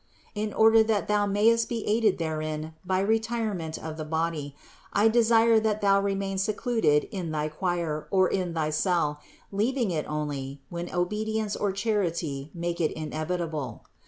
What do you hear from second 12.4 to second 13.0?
make it